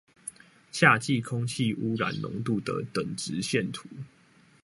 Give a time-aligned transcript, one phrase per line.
[0.71, 3.87] 夏季空氣污染濃度的等值線圖